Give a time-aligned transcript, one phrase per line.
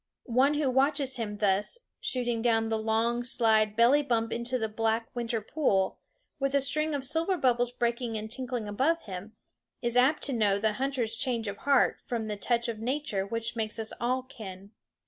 [0.23, 5.15] One who watches him thus, shooting down the long slide belly bump into the black
[5.15, 5.99] winter pool,
[6.39, 9.33] with a string of silver bubbles breaking and tinkling above him,
[9.79, 13.55] is apt to know the hunter's change of heart from the touch of Nature which
[13.55, 14.71] makes us all kin.